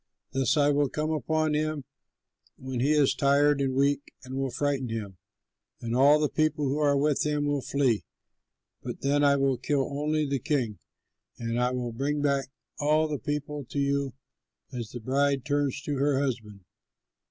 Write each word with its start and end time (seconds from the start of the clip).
Thus 0.31 0.57
I 0.57 0.71
will 0.71 0.89
come 0.89 1.11
upon 1.11 1.53
him 1.53 1.85
when 2.57 2.79
he 2.79 2.91
is 2.93 3.13
tired 3.13 3.61
and 3.61 3.75
weak 3.75 4.01
and 4.23 4.33
will 4.35 4.49
frighten 4.49 4.89
him, 4.89 5.17
and 5.79 5.95
all 5.95 6.19
the 6.19 6.27
people 6.27 6.67
who 6.67 6.79
are 6.79 6.97
with 6.97 7.23
him 7.23 7.45
will 7.45 7.61
flee. 7.61 8.03
Then 8.81 9.23
I 9.23 9.35
will 9.35 9.57
kill 9.59 9.87
only 9.91 10.25
the 10.25 10.39
king, 10.39 10.79
and 11.37 11.61
I 11.61 11.69
will 11.69 11.91
bring 11.91 12.19
back 12.19 12.47
all 12.79 13.07
the 13.07 13.19
people 13.19 13.63
to 13.65 13.77
you 13.79 14.15
as 14.73 14.89
the 14.89 14.99
bride 14.99 15.45
turns 15.45 15.79
to 15.83 15.97
her 15.97 16.19
husband. 16.19 16.61